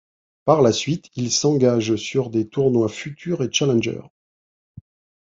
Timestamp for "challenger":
3.53-4.01